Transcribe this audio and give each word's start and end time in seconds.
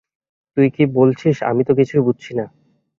তুই 0.57 0.67
কি 0.69 0.83
বলছিস, 0.93 1.35
আমি 1.43 1.61
তো 1.63 1.71
কিছুই 1.75 2.01
বুঝছি 2.01 2.31
না। 2.33 2.45